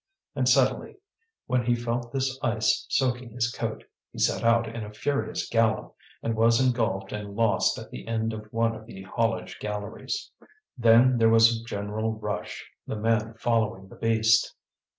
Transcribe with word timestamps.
And 0.33 0.49
suddenly, 0.49 0.95
when 1.45 1.63
he 1.63 1.75
felt 1.75 2.11
this 2.11 2.39
ice 2.41 2.87
soaking 2.89 3.29
his 3.33 3.51
coat, 3.51 3.83
he 4.11 4.17
set 4.17 4.43
out 4.43 4.67
in 4.67 4.83
a 4.83 4.91
furious 4.91 5.47
gallop, 5.47 5.95
and 6.23 6.33
was 6.33 6.59
engulfed 6.59 7.11
and 7.11 7.35
lost 7.35 7.77
at 7.77 7.91
the 7.91 8.07
end 8.07 8.33
of 8.33 8.51
one 8.51 8.73
of 8.73 8.87
the 8.87 9.03
haulage 9.03 9.59
galleries. 9.59 10.31
Then 10.75 11.19
there 11.19 11.29
was 11.29 11.61
a 11.61 11.63
general 11.65 12.13
rush, 12.13 12.67
the 12.87 12.95
men 12.95 13.35
following 13.35 13.89
the 13.89 13.95
beast. 13.95 14.55